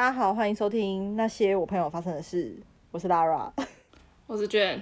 [0.00, 2.56] 大家好，欢迎收听那些我朋友发生的事。
[2.90, 3.50] 我是 Lara，
[4.26, 4.80] 我是 Jane。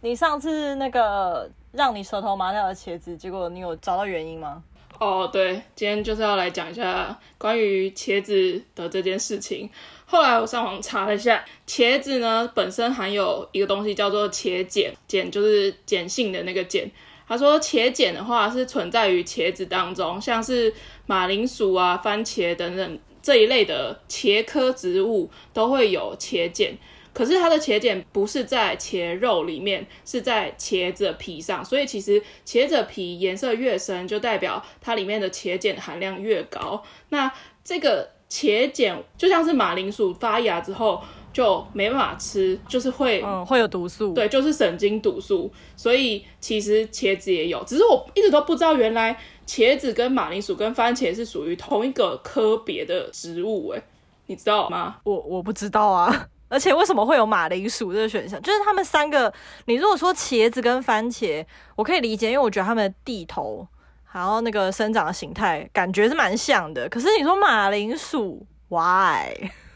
[0.00, 4.64] 你上次那个让你舌头麻掉的茄子，结果你有找到原因吗？
[4.98, 9.68] 哦，对，今天就是要来讲一下关于茄子的这件事情。
[10.06, 16.90] 后来我上网查了一下，茄子呢本身含有一个东西叫做茄碱，碱就是碱性的那个碱。
[17.28, 20.72] 他说茄碱的话是存在于茄子当中，像是
[21.04, 26.76] 马铃薯啊、番茄等等这一类的茄科植物都会有茄碱。
[27.12, 36.82] 可是它的茄碱不是在茄肉里面，是在茄子的皮上，所以其实茄子的皮颜色越深，就代表它里面的茄碱含量越高。
[37.08, 37.32] 那
[37.64, 41.02] 这个茄碱就像是马铃薯发芽之后。
[41.32, 45.50] 就没办法吃，就是会，嗯，会有毒素，对，就是神经毒素。
[45.76, 53.82] 所以其实茄子也有，只是我一直都不知道，原来茄子跟马铃薯跟番茄是属于同一个科别的植物，哎，
[54.26, 54.96] 你知道吗？
[55.04, 58.40] 我我不知道啊， 而且为什么会有马铃薯这个选项？
[58.42, 59.32] 就是他们三个，
[59.66, 61.46] 你如果说茄子跟番茄，
[61.76, 63.66] 我可以理解，因为我觉得他们的地头，
[64.04, 66.88] 还有那个生长的形态，感觉是蛮像的。
[66.88, 69.32] 可是你说马铃薯，why？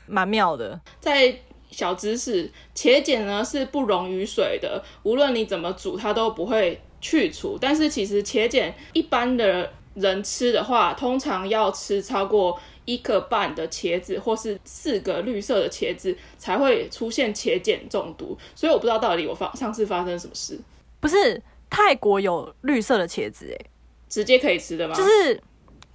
[0.07, 1.34] 蛮妙的，在
[1.75, 7.58] 小知识，茄碱呢是不溶于水的，无论你怎么煮，它都不会去除。
[7.61, 18.39] 但是其实茄碱一般的人吃的话，通常要吃超过一个半的茄子，或是四个绿色的茄子，才会出现茄碱中毒。
[18.55, 20.58] 所以我不知道到底我发上次发生什么事。
[21.00, 23.67] 不是泰国有绿色的茄子诶，
[24.08, 24.95] 直接可以吃的吗？
[24.95, 25.41] 就是。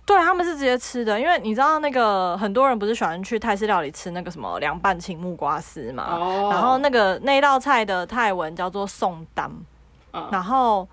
[0.10, 6.52] 对，他们是直接吃的，因为你知道那个很多人不是喜欢去泰式料理吃那个什么凉拌青木瓜丝嘛，oh.
[6.52, 9.52] 然后那个那道菜的泰文叫做宋丹
[10.14, 10.24] ，oh.
[10.34, 10.88] 然后。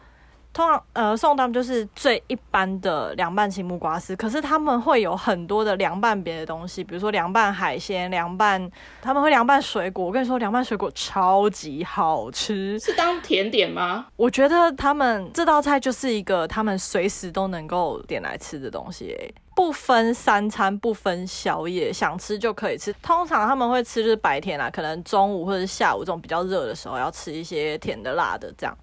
[0.56, 8.70] 通常呃，送他们就是最一般的凉拌青木瓜丝，可是他们会有很多的凉拌别的东西，比如说凉拌海鲜、凉拌
[9.02, 10.06] 他们会凉拌水果。
[10.06, 14.06] 我跟你说，凉拌水果超级好吃，是当甜点吗？
[14.16, 19.14] 我觉得他们这道菜就是一个他们随时都能够点来吃的东西，
[19.54, 22.90] 不分三餐，不分宵夜，想吃就可以吃。
[23.02, 28.74] 通常他们会吃就是白天啦，可能中午或者下午这种比较热的时候要吃一些甜的、辣的这样。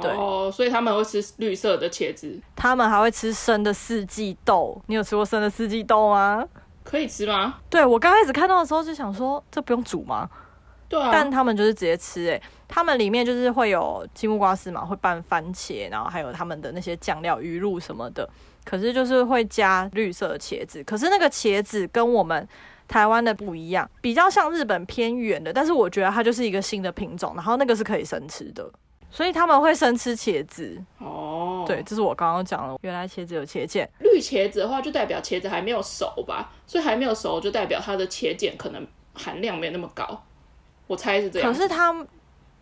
[0.00, 4.80] 对哦，所以他们会吃绿色的茄子，他们还会吃生的四季豆。
[4.86, 6.46] 你有吃过生的四季豆吗？
[6.82, 7.54] 可以吃吗？
[7.70, 10.28] 对，我刚开始看到的时候就想说，这不用煮吗？
[10.88, 18.28] 对啊，但他们就是直接吃，诶，他们里面就是会有青木瓜丝嘛，会拌番茄，然后还有他们的那些酱料、鱼露什么的。
[18.64, 22.46] 可是就是会加绿色的茄子，可是那个茄子跟我们
[22.88, 28.68] 台湾的不一样，比较像日本偏远的，但是我觉得它就是一个新的品种，然后那个是可以生吃的。
[29.10, 32.76] 所以他们会生吃茄子哦，对，这是我刚刚讲的。
[32.82, 40.22] 原来茄子有茄碱，绿茄子的话就代表茄子还没有熟吧，所以还没有熟就代表它的茄碱可能含量没有那么高，
[40.86, 41.52] 我猜是这样。
[41.52, 42.06] 可是它。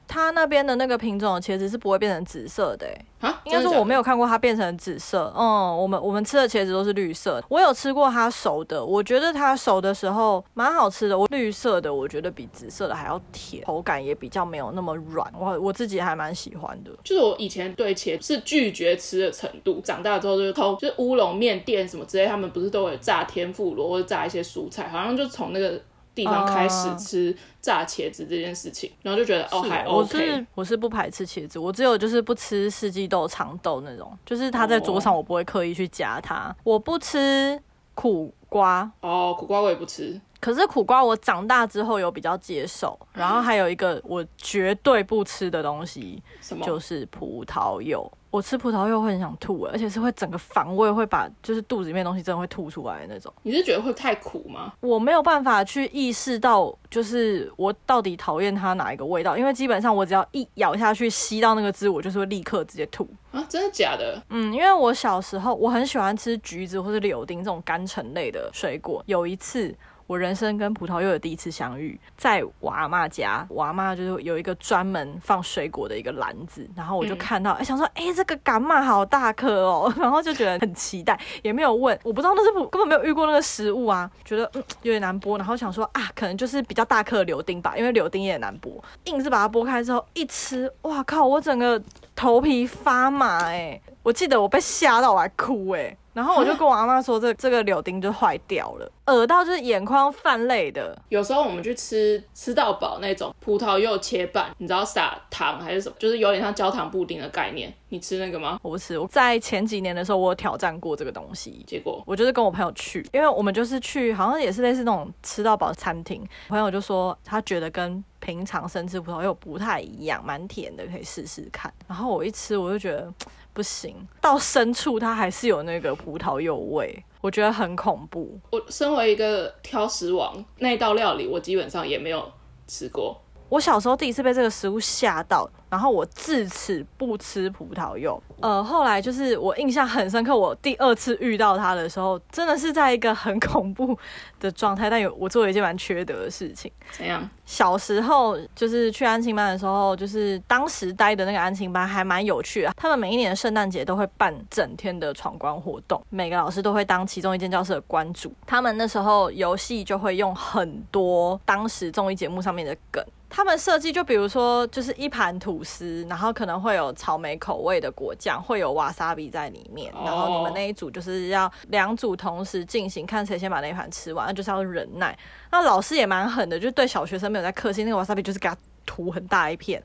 [0.07, 5.33] 它那边的那个品种的茄子是不会变成紫色的，哎，啊，应该说我没有看过它变成紫色。
[5.37, 7.43] 嗯，我们我们吃的茄子都是绿色。
[7.49, 11.19] 我有吃过它熟的，我觉得它熟的时候蛮好吃的。
[11.19, 15.27] 我绿色的我觉得比紫色的还要甜，口感也比较没有那么软。
[15.39, 16.91] 我我自己还蛮喜欢的。
[17.03, 25.81] 就是我以前对茄子是拒绝吃的程度，长大之后就是偷，就是乌龙面店什么之类，他们不是都会炸天妇罗或者炸一些蔬菜，好像就从那个。
[26.15, 29.93] 地方开始吃炸茄子这件事情，嗯、然后就觉得哦还 OK。
[29.93, 36.49] 我是我是不排斥茄子，我只有就是不吃四季豆、长豆那种，就是它在桌上我不会刻意去夹它。
[36.49, 37.61] 哦、我不吃
[37.95, 40.21] 苦瓜哦，苦瓜我也不吃。
[40.45, 46.67] 可是苦瓜我长大之后有比较接受，然后还有一个我绝对不吃的东西，什么？
[46.67, 48.07] 就是葡萄柚。
[48.31, 53.33] 我吃葡萄柚会很想吐，而且是会整个反胃，会把就是肚子里面的东西真的会吐出来的那种。
[53.43, 54.75] 你是觉得会太苦吗？
[54.81, 63.43] 我没有办法去意识到，就是我到底讨厌它哪一个味道，因为基本上我只要一咬下去吸到那个汁，我就是会立刻直接吐啊！
[63.49, 64.23] 真的假的？
[64.29, 69.75] 嗯，因为我小时候我很喜欢吃橘子或者柳丁这种甘橙类的水果，有一次。
[70.07, 91.81] 我人生跟葡萄柚的第一次相遇，在我阿嬷家，我阿嬷就是有一个专门放水果的一个篮子，然后我就看到，哎、嗯，想说，哎、欸，这个柑仔好大颗哦， 然后就觉得很期待，也没有问，我不知道那是根本没有遇过那个食物啊，觉得嗯有点难剥，然后想说啊，可能就是比较大颗的柳丁吧，因为柳丁也难剥，硬是把它剥开之后一吃，哇靠，我整个
[92.15, 98.91] 头皮发麻哎、欸，我记得我被吓到我还哭哎、欸，然后我就跟我阿妈说，这这个柳丁就坏掉了。
[99.07, 100.97] 耳到就是眼眶泛泪的。
[101.11, 107.71] 有时候我们去吃吃到饱那种葡萄柚切半，你知道撒糖还是什么，就是有点像焦糖布丁的概念。
[107.91, 108.59] 你吃那个吗？
[108.63, 108.99] 我不吃。
[108.99, 116.27] 我在前几年的时候，我有挑战过这个东西，结果我就是跟我朋友去，因为我们就是去，好像也是类似那种吃到饱餐厅。
[116.49, 121.73] 朋友就说他觉得跟平常生吃葡萄柚不太一样，蛮甜的，可以试试看。
[121.87, 123.13] 然后我一吃，我就觉得
[123.55, 128.39] 不行，到深处它还是有那个葡萄柚味，我觉得很恐怖。
[128.51, 132.31] 我身为一个挑食王，那道料理我基本上也没有
[132.67, 133.19] 吃过。
[133.49, 138.21] 我小时候第一次被这个食物吓到，然后我自此不吃葡萄柚。
[138.41, 143.97] 呃，后来就是我印象很深刻，我第二次遇到它的时候，真的是在一个很恐怖
[144.41, 146.71] 的状态，但有我做了一件蛮缺德的事情。
[146.91, 147.29] 怎样？
[147.45, 152.73] 小时候就是去安亲班的时候，就是当时待的那个安亲班还蛮有趣的。
[152.77, 158.33] 他们每一年的圣诞节都会办整天的闯关活动，每个老师都会当其中一间教室的关主。
[158.47, 163.05] 他们那时候游戏就会用很多当时综艺节目上面的梗。
[163.35, 169.93] 他们设计就比如说，就是一盘吐司，然后可能会有草莓口味的果酱，会有瓦萨比在里面。
[170.05, 175.19] 然后你们那一组就是要两组同时进行，看谁先把那一盘吃完，那就是要忍耐。
[175.51, 179.83] 那老师也蛮狠的，就对小学生没有在客气，那个瓦萨比就是给他涂很大一片。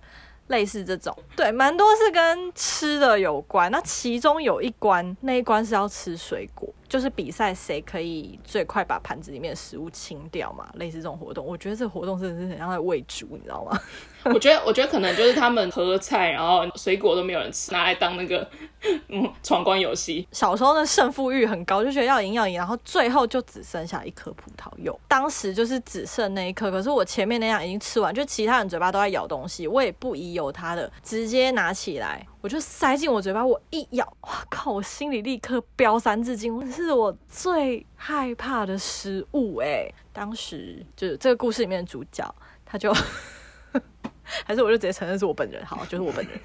[0.49, 3.71] 类似这种，对，蛮多是跟吃的有关。
[3.71, 10.67] 那其中有一关，那一关是要吃水果，就是比赛谁可以最快把盘子里面的食物清掉嘛。
[10.73, 13.79] 类似这种活动，我觉得这个活动真的是很像在喂猪，你知道吗？
[14.25, 18.45] 我觉得，我觉得可能就是他们喝菜，然后水果都没有人吃，拿来当那个
[19.07, 20.27] 嗯闯关游戏。
[20.33, 24.99] 小时候的胜负欲很高，就觉得要赢要赢，然后最后就只剩下一颗葡萄柚。
[25.07, 34.71] 当时就是只剩那一颗，可是我前面那样已经吃完，就其他人嘴巴都在咬东西，我也不疑有他的，直接拿起来，我就塞进我嘴巴，我一咬，哇靠！
[34.71, 42.33] 我心里立刻飙三字经，是我最害怕的食物哎、当时就是这个故事里面的主角，
[42.65, 42.93] 他就。
[44.45, 46.39] 还是我就直接承认是我本人，好，就是我本人。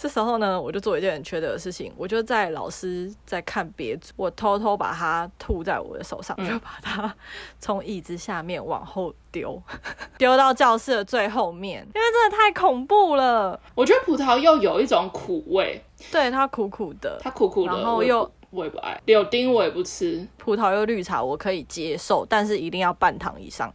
[0.00, 7.14] 这时候呢，我就做一件很缺德的事情，我就在老师在看别组，我偷偷把它吐在我的手上，嗯、就把它
[7.60, 9.62] 从椅子下面往后丢，
[10.16, 13.60] 丢到教室的最后面，因为真的太恐怖了。
[13.74, 23.70] 我觉得葡萄又有一种苦味，对，它苦苦的，它苦苦的，然后又我，也不爱，柳丁我也不吃，葡萄又绿茶我可以接受，但是一定要半糖以上。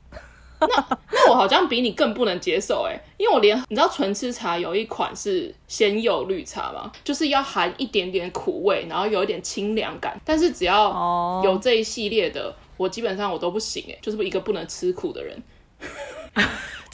[0.60, 6.92] 那那我好像比你更不能接受哎，因为我连你知道纯吃茶有一款是鲜柚绿茶吗？
[7.04, 15.44] 就是要含一点点苦味，然后有一点清凉感，但是只要有这一系列的，我基本上我都不行哎，就是一个不能吃苦的人。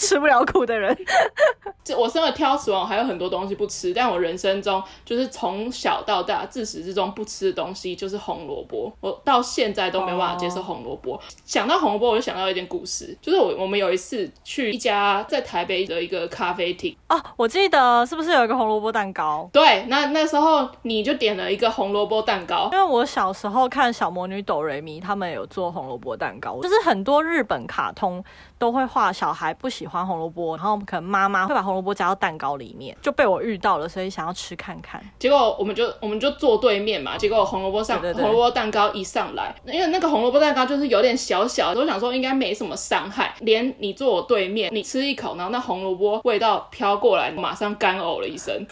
[0.02, 0.98] 吃不了苦的人，
[1.86, 3.94] 这我身为挑食王，还有很多东西不吃。
[3.94, 11.12] 但我人生中就是从小到大自始至终不吃的东西就是红萝卜，我到现在都没办法接受红萝卜。
[11.12, 11.22] Oh.
[11.46, 19.48] 想到红萝卜，我就想到一点故事，就是我我们有一次去一家在台北的一个咖啡厅哦，oh, 我记得是不是有一个红萝卜蛋糕？
[19.54, 28.24] 对，那那时候你就点了一个红萝卜蛋糕，因为我小时候看小魔女哆瑞咪，他们有做红萝卜蛋糕，就是很多日本卡通
[28.58, 29.91] 都会画小孩不喜欢。
[29.92, 35.04] 黄红萝卜，然后可能妈妈会把红萝卜加到蛋糕里面，就被我遇到了，所以想要吃看看。
[35.20, 43.36] 结果我们就我们就坐对面嘛，结果红萝卜上红萝卜蛋糕一上来，因为那个红萝卜蛋糕就是有点小小的，我想说应该没什么伤害。
[43.42, 48.56] 连你坐我对面，你吃一口，然后那红萝卜味道飘过来，马上干呕了一声，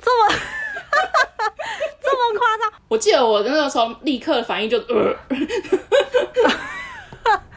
[0.00, 0.34] 这么
[2.02, 2.80] 这么夸张？
[2.88, 5.14] 我记得我那个时候立刻反应就呃。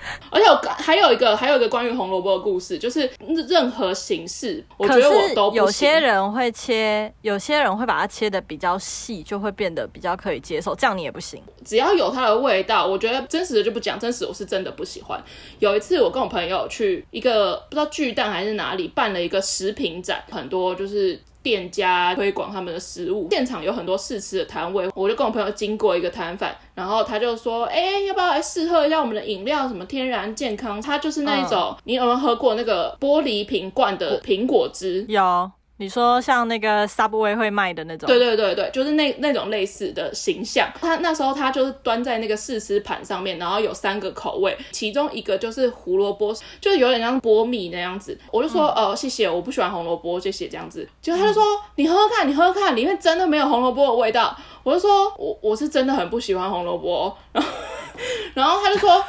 [0.29, 3.09] 而且我还有一个，还有一个关于红萝卜的故事，就是
[3.47, 5.53] 任何形式，我觉得我都。
[5.53, 10.75] 有些人会切，有些人会把它切的比较细，就会变得比较可以接受。
[10.75, 11.41] 这样你也不行。
[11.63, 15.21] 只要有它的味道，我觉得真实的就不讲，真实我是真的不喜欢。
[15.59, 21.19] 有一次我跟我朋友去一个不知道巨蛋还是哪里办了一个食品展，很多就是。
[21.43, 29.67] 店家推广他们的食物，现场有很多试吃的摊位，我就跟我朋友经过一个摊贩，然后他就说：“哎、欸，要不要来试喝一下我们的饮料？
[29.67, 30.81] 什么天然健康？
[30.81, 35.51] 它就是那一种，嗯、你有没有喝过那个玻璃瓶罐的苹果汁？”有。
[35.83, 40.71] 你说像那个 Subway 会卖的那种，对对对对，就是那那种类似的形象。
[40.79, 48.17] 他那时候他就是端在那个试吃盘上面，然后有三个口味，其中一个就是胡萝卜，就是有点像波蜜那样子。
[48.31, 50.87] 我就说，嗯、呃，谢谢，我不喜欢红萝卜，谢谢这样子。
[51.01, 54.33] 结果他就说，嗯、你喝喝看，你喝喝看，里面真的没有红萝卜的味道。
[54.63, 57.13] 我就说，我我是真的很不喜欢红萝卜。
[57.33, 57.51] 然后
[58.33, 59.03] 然后他就说，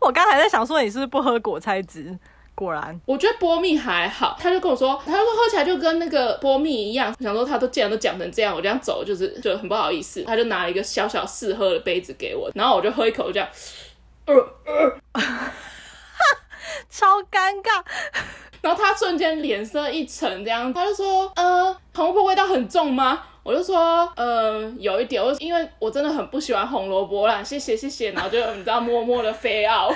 [0.00, 2.18] 我刚才在想说，你是不是不喝果菜汁？
[2.56, 4.36] 果然，我觉得波蜜还好。
[4.40, 7.14] 他就跟我说，他就说喝起来就跟那个波蜜一样。
[7.18, 10.24] 我想说，他都既然都讲成这样，我这样走就是就很不好意思。
[10.24, 13.48] 他就拿了一个小小试喝的杯子给我，然后我就喝一口，这样，
[14.24, 14.34] 呃
[14.64, 15.22] 呃，
[16.90, 17.84] 超尴尬。
[18.62, 29.88] 然后他瞬间脸色一沉，这样他就说：“呃，红萝卜味道很重吗？”我就说：“呃，有一点，我因为我真的很不喜欢红萝卜啦，谢谢谢谢。”然后就你知道，默默的飞奥。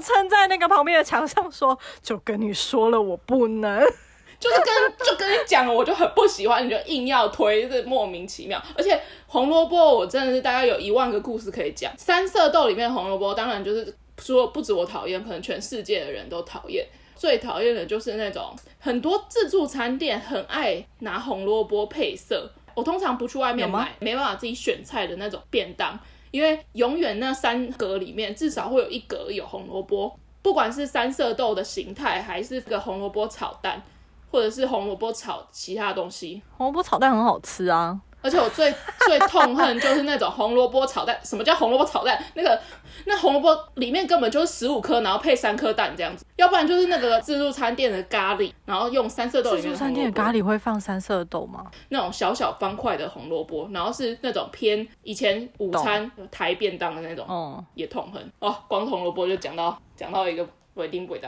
[0.00, 3.80] 撑在那个旁边的墙上说，就跟你说了，我不能，
[4.38, 8.62] 就是跟就跟你讲了，我就很不喜欢，你就硬要推，这莫名其妙。
[8.76, 11.92] 而且红萝卜，我真的是大概有一万个故事可以讲。
[11.96, 13.94] 三色豆里面红萝卜，当然就是。
[14.18, 16.86] 说不止我讨厌，可能全世界的人都讨厌。
[17.14, 22.50] 最讨厌的就是那种很多自助餐店很爱拿红萝卜配色。
[22.74, 26.00] 我通常不去外面买，没办法自己选菜的那种便当，
[26.36, 33.82] 因为永远那三格里面至少会有一格有红萝卜，不管是三色豆的形态，还是个红萝卜炒蛋，
[34.30, 36.42] 或者是红萝卜炒其他东西。
[36.58, 37.98] 红萝卜炒蛋很好吃啊。
[38.22, 38.74] 而且我最
[39.06, 41.16] 最痛恨就是那种红萝卜炒蛋。
[41.22, 42.20] 什么叫红萝卜炒蛋？
[42.34, 42.60] 那个
[43.04, 46.24] 那红萝卜里面根本就是十五颗，然后配三颗蛋这样子。
[46.36, 49.62] 要不然就是那个自助餐店的咖喱，然后用三色豆里面。
[49.62, 51.64] 自助餐店的咖喱会放三色豆吗？
[51.90, 57.24] 那种小小方块的红萝卜，然后是那种偏以前午餐台便当的那种。
[57.28, 58.56] 哦，也痛恨哦。
[58.66, 60.46] 光红萝卜就讲到讲到一个。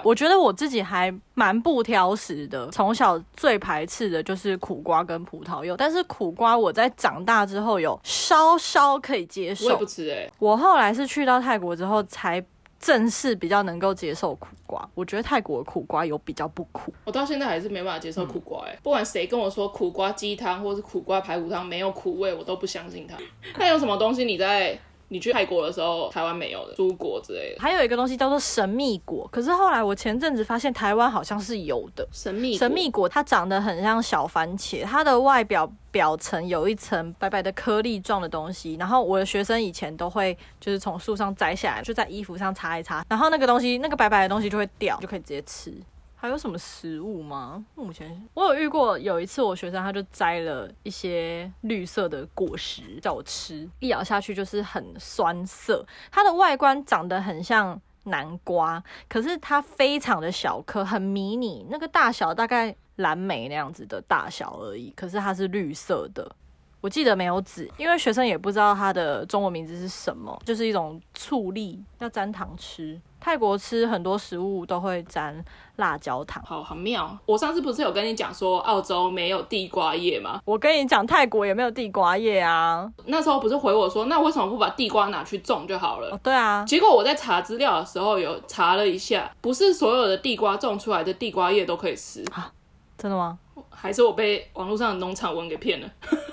[0.05, 9.67] 我觉得我自己还蛮不挑食的，从小最排斥的就是苦瓜跟葡萄柚，但是苦瓜我在长大之后有稍稍可以接受。
[9.67, 12.45] 我也不吃哎、欸，我后来是去到泰国之后才
[12.78, 14.87] 正式比较能够接受苦瓜。
[14.95, 23.17] 我觉得泰国的苦瓜有比较不苦，我到现在还是没办法接受苦瓜哎、欸，嗯、不管谁跟我说苦瓜鸡汤或是苦瓜排骨汤没有苦味，我都不相信他。
[23.59, 24.78] 那有什么东西你在？
[25.08, 29.26] 你去泰国的时候，台湾没有的蔬果之类的，还有一个东西叫做神秘果。
[29.32, 38.76] 可是后来我前阵子发现台湾好像是有的神秘神秘果，它长得很像小番茄，它的外表表层有一层白白的颗粒状的东西。
[38.78, 45.72] 然后我的学生以前都会就是从树上摘下来，就在衣服上擦一擦，然后那个东西那个白白的东西就会掉，就可以直接吃。
[46.20, 47.64] 还有什么食物吗？
[47.76, 66.34] 目前我有遇过，有一次我学生他就摘了一些绿色的果实叫我吃，一咬下去就是很酸涩，它的外观长得很像南瓜，可是它非常的小颗，很迷你，那个大小大概蓝莓那样子的大小而已，可是它是绿色的。
[66.80, 73.00] 我记得没有籽，因为学生也不知道它的中文名字是什么，就是一种醋栗，要沾糖吃。
[73.20, 75.44] 泰国吃很多食物都会沾
[75.75, 77.18] 辣椒糖，好好妙。
[77.26, 80.40] 我上次不是有跟你讲说澳洲没有地瓜叶吗？
[80.44, 82.88] 我跟你讲泰国也没有地瓜叶啊。
[83.06, 86.11] 那时候不是回我说，那为什么不把地瓜拿去种就好了？
[86.12, 86.64] 哦，对啊。
[86.64, 92.52] 结果我在查资料的时候有查了一下，不是所有的地瓜种出来的地瓜叶都可以吃啊？
[92.97, 93.37] 真的吗？
[93.70, 95.88] 还是我被网络上的农场文给骗了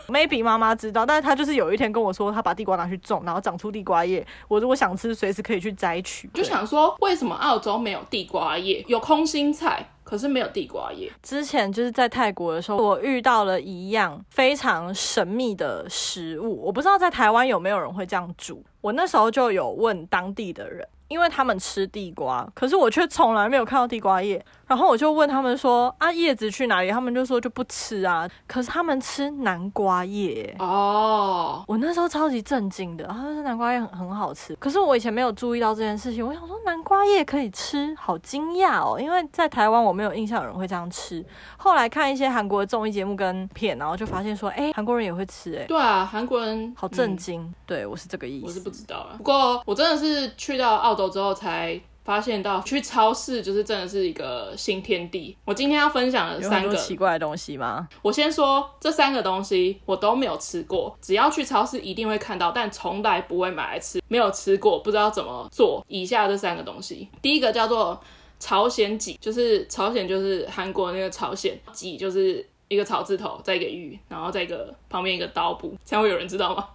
[0.07, 4.25] ？Maybe 妈妈知道，但是她就是有一天跟我说，她把地瓜拿去种，然后长出地瓜叶。
[4.47, 6.29] 我如果想吃，随时可以去摘取。
[6.33, 8.83] 就想说，为什么澳洲没有地瓜叶？
[8.87, 11.11] 有空心菜，可是没有地瓜叶。
[11.21, 18.63] 之前就是在泰国的时候，我遇到了一样非常神秘的食物，我不知道在台湾有没有人会这样煮。
[18.81, 20.87] 我那时候就有问当地的人。
[21.07, 24.43] 因为他们吃地瓜，可是我却从来没有看到地瓜叶。
[24.67, 28.27] 然后我就问他们说：“啊，叶子去哪里？”他们就说就不吃啊。
[28.47, 31.63] 可是他们吃南瓜叶哦。
[31.67, 34.55] 我那时候超级震惊的，他说南瓜叶很很好吃。
[34.55, 36.25] 可是我以前没有注意到这件事情。
[36.25, 38.99] 我想说南瓜叶可以吃，好惊讶哦！
[38.99, 41.23] 因为在台湾我没有印象有人会这样吃。
[41.57, 47.39] 后来看一些韩国的综艺节目跟片，然后就发现说：“哎，韩国人也会吃。”哎，对啊，韩国人好震惊。
[47.43, 48.47] 嗯、对，我是这个意思。
[48.47, 49.13] 我是不知道啊。
[49.17, 50.95] 不过我真的是去到澳。
[50.95, 55.35] 洲之后才发现到去超市就是真的是一个新天地。
[55.43, 57.89] 我今天要分享的三个奇怪的东西吗？
[58.03, 63.99] 我先说这三个东西我都没有吃过，只要去超市一定会看到，但从来不会买来吃。
[64.07, 65.83] 没有吃过，不知道怎么做。
[65.87, 67.99] 以下这三个东西，第一个叫做
[68.39, 76.67] 朝鲜蓟，就是朝鲜就是韩国那个朝鲜，蓟就是一个草字头，再一个玉，然后再一个旁边一个刀部，这样会有人知道吗？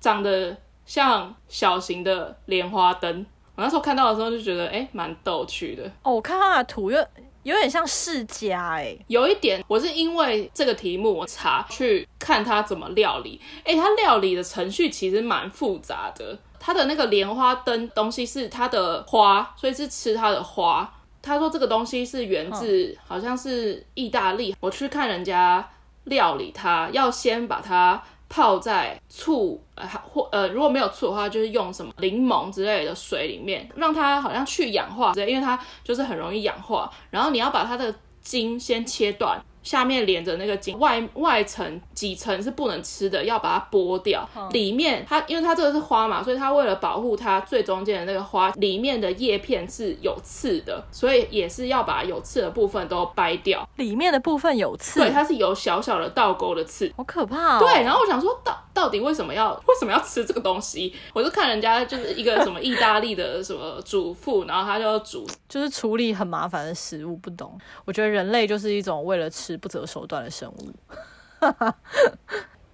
[0.00, 0.56] 长得
[0.86, 3.26] 像小型的莲花灯。
[3.56, 5.84] 我那时候看到的时候就觉得，哎、欸，蛮逗趣的。
[6.02, 6.98] 哦，我看它的图有
[7.44, 9.62] 有点像释迦，哎，有一点。
[9.68, 16.36] 我是因为这个题目我查去看它怎么料理，哎、欸，它料理的程序其实蛮复杂的。
[16.58, 20.92] 它的那个莲花灯东西是它的花，所以是吃它的花。
[21.22, 24.56] 他说这个东西是源自好像是意大利。
[24.60, 25.66] 我去看人家
[26.04, 28.02] 料理它，要先把它。
[28.34, 36.90] 泡在醋呃或呃如果没有醋的话，就是用什么柠檬之类的水里面，让它好像去氧化之类，因为它就是很容易氧化。
[37.10, 39.40] 然后你要把它的茎先切断。
[39.64, 44.28] 下面连着那个茎，外外层几层是不能吃的，要把它剥掉。
[44.36, 53.66] 嗯、里面它，因为它这个是花嘛，所以它为了保护它最中间的那个花，里面的叶片是有刺的，所以也是要把有刺的部分都掰掉。
[53.76, 57.58] 里面的部分有刺，对，它是有小小的倒钩的刺，好可怕、哦。
[57.58, 60.94] 对，然后我想说，到到底为什么要 为什么要吃这个东西？
[61.14, 67.58] 我就看人家就是一个什么意大利的什么主妇，然后他就煮，就是处理很麻烦的食物，不懂。
[67.86, 69.53] 我觉得人类就是一种为了吃。
[69.56, 70.72] 不择手段的生物。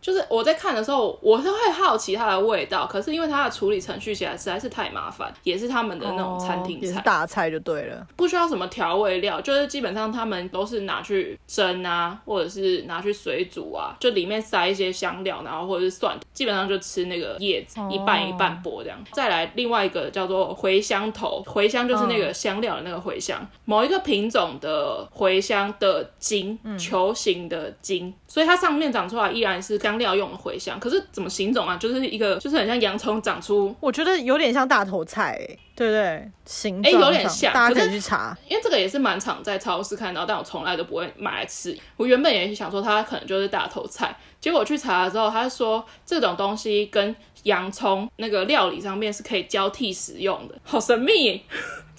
[0.00, 18.98] 就是我在看的时候，我是会好奇它的味道，可是因为它的处理程序起来实在是太麻烦，也是他们的那种餐厅菜，也是大菜就对了，不需要什么调味料，就是基本上他们都是拿去蒸啊，或者是拿去水煮啊，就里面塞一些香料，然后或者是蒜，基本上就吃那个叶子，一半一半剥这样。
[19.12, 31.76] 再来另外一个叫做茴香头，茴香就是那个香料的那个茴香，某一个品种的茴香的茎，球形的茎，所以它上面长出来依然是香料用的茴香，可是怎么形容啊？
[31.76, 36.30] 就是一个，就是很像洋葱长出，我觉得有点像大头菜，欸，对不对？
[36.44, 38.36] 形状，哎，有点像，大家可以去查。
[38.48, 41.76] 因为这个也是蛮常在超市看到，但我从来都不会买来吃。
[41.96, 51.42] 我原本也是想说它可能就是大头菜，结果我去查了之后，他说这种东西跟洋葱那个料理上面是可以交替使用的，好神秘。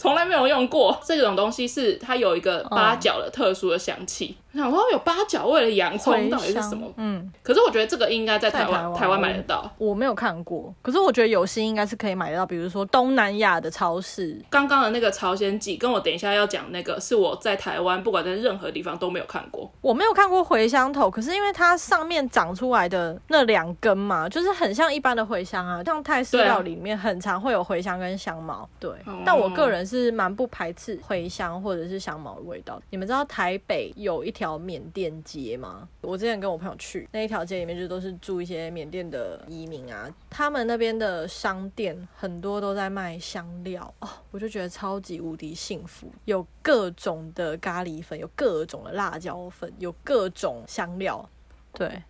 [0.02, 4.36] 从来没有用过这种东西，是它有一个八角的特殊的香气。
[4.54, 6.92] 想说有八角味的洋葱到底是什么？
[6.98, 9.92] 嗯，可是我觉得这个应该在台湾台湾买得到我。
[9.92, 14.38] 我没有看过，可是我觉得有心应该是可以买得到，比如说东南亚的超市。
[14.50, 19.72] 刚刚的那个朝鲜蓟，跟我等一下要讲那个，是我在台湾不管在任何地方都没有看过。
[19.80, 28.68] 我没有看过茴香头，可是因为它上面长出来的那两根嘛，就是很像一般的茴香啊，像泰式料理里面很常会有茴香跟香茅。
[28.78, 30.12] 对，嗯、但我个人是。
[30.22, 32.80] 蛮不排斥茴香或者是香茅的味道。
[32.92, 35.88] 你们知道台北有一条缅甸街吗？
[36.02, 40.14] 我之前跟我朋友去那一条街里面，就都是住一些缅甸的移民啊。
[40.30, 46.12] 他们那边的商店很多都在卖香料哦，我就觉得超级无敌幸福。
[46.26, 51.28] 有各种的咖喱粉，有各种的辣椒粉，有各种香料。
[51.74, 52.04] 对，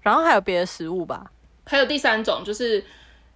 [0.00, 1.30] 然后还有别的食物吧？
[1.66, 2.82] 还有第三种，就是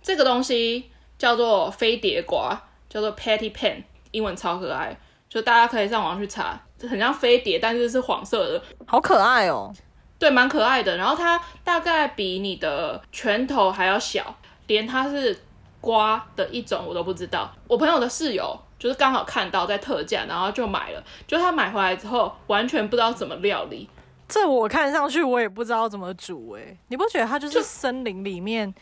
[0.00, 2.68] 这个东西叫做飞碟瓜。
[2.92, 4.94] 叫做 Patty Pan，英文超可爱，
[5.26, 9.72] 就大家可以上网去查，很像飞碟，但是是黄色的，好可爱哦。
[10.18, 10.94] 对，蛮可爱的。
[10.98, 15.40] 然后它大概比你的拳头还要小，连它是
[15.80, 17.50] 瓜的一种我都不知道。
[17.66, 21.02] 我朋友的室友就是刚好看到在特价，然后就买了。
[21.26, 23.88] 就他买回来之后，完全不知道怎么料理。
[24.28, 28.72] 这我看上去我也不知道怎么煮诶，你不觉得它就是森林里面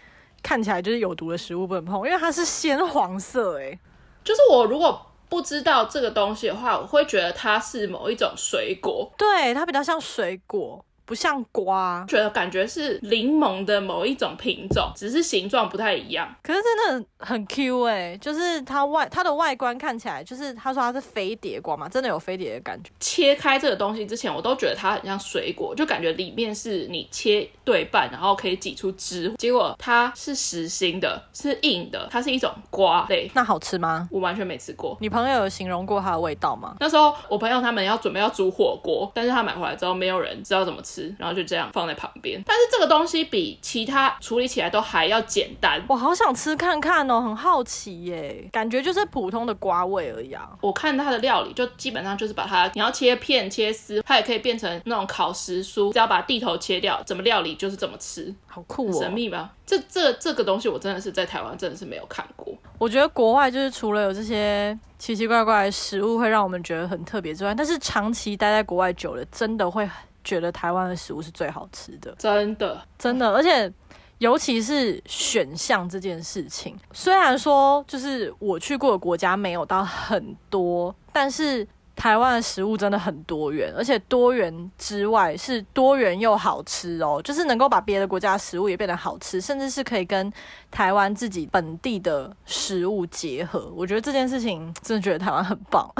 [0.43, 3.79] 看起来就是有毒的食物不能碰，因为它是鲜黄色诶。
[4.25, 10.85] 就是我如果不知道这个东西的话，我会觉得它是某一种水果，对，它比较像水果。
[11.11, 16.33] 不像瓜，觉得感觉是柠檬的某一种品种，只是形状不太一样。
[16.41, 22.93] 可是真的很 Q 哎、欸，就是它外它的外观看起来，就是他说它是飞碟瓜嘛，真的有飞碟的感觉。
[23.01, 29.35] 切开这个东西之前，我都觉得它很像水果，就感觉里面是你切对半，然后可以挤出汁。
[29.37, 33.29] 结果它是实心的，是硬的，它是一种瓜类。
[33.35, 34.09] 那好吃吗？
[34.13, 34.97] 我完全没吃过。
[35.01, 36.77] 你朋友有形容过它的味道吗？
[36.79, 41.00] 那时候我朋友他们要准备要煮火锅，但是他买回来之后，没有人知道怎么吃。
[41.19, 45.83] 然后就这样放在旁边，但是这个东西比其他处理起来都还要简单。
[45.89, 50.51] 我好想吃看看哦，很好奇耶，感觉就是普通的瓜味而已啊。
[50.61, 59.51] 我看它的料理就基本上就是把它，你要切片切丝，它也可以变成那种烤食蔬，只要把地头切掉，怎么料理就是怎么吃，好酷哦，神秘吧？
[59.67, 62.53] 这这这个东西我真的是在台湾真的是没有看过。
[62.77, 69.89] 我觉得国外就是除了有这些奇奇怪怪的食物会让我们觉得很特别之外，但是长期待在国外久了，真的会。
[70.25, 73.73] 觉得台湾的食物是最好吃的，真的，真的，而且
[74.19, 81.67] 尤其是选项这件事情，虽然说就是我去过的国家没有到很多，但是。
[81.97, 90.33] 台湾的食物真的很多元，而且多元之外是多元又好吃哦，就是能够把别的国家的食物也变得好吃，甚至是可以跟
[90.71, 93.71] 台湾自己本地的食物结合。
[93.77, 95.91] 我觉得这件事情真的觉得台湾很棒。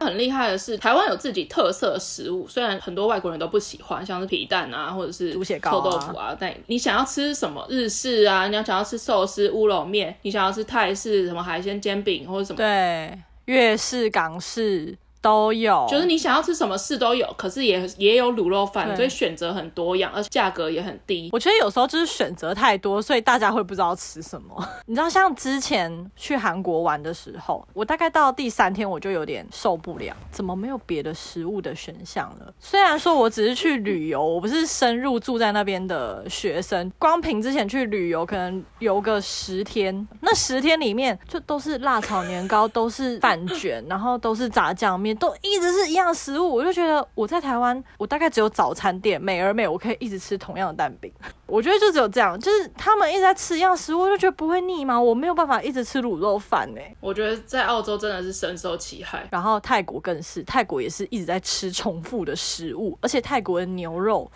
[0.00, 14.98] 很厉害的是，台湾有自己特色的食物，虽然很多外国人都不喜欢，像是皮蛋啊，或者是猪血糕、臭豆腐啊，但你想要吃什么日式啊，你要想要吃寿司、乌龙面，你想要吃泰式什么海鲜煎饼或者什么，对，粤式、港式。
[15.24, 21.30] 都有，就是你想要吃什么事都有，可是也也有卤肉饭，所以选择很多样，而且价格也很低。
[21.32, 24.54] 我觉得有时候就是选择太多，所以大家会不知道吃什么。
[24.84, 32.52] 你知道，像之前去韩国玩的时候，我大概到第三天我就有点受不了，怎么没有别的食物的选项了？
[32.60, 51.12] 虽然说我只是去旅游，我不是深入住在那边的学生，光凭之前去旅游，可能游个十天，那十天里面就都是辣炒年糕，都是饭卷，然后都是炸酱面，都一直是一样食物，我就觉得我在台湾，我大概只有早餐店美而美，我可以一直吃同样的蛋饼。
[51.46, 55.00] 我觉得就只有这样，就是他们一直在吃一样食物，我就觉得不会腻吗？
[55.00, 56.96] 我没有办法一直吃卤肉饭呢、欸。
[57.00, 64.30] 我觉得在澳洲真的是深受其害，然后泰国更是，泰国也是一直在吃重复的食物，而且泰国的牛肉。